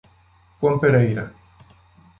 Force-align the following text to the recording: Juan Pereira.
Juan 0.59 0.79
Pereira. 0.81 1.25